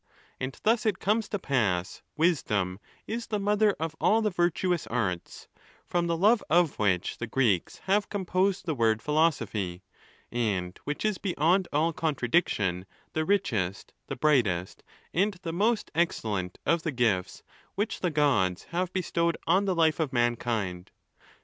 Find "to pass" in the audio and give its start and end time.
1.29-2.01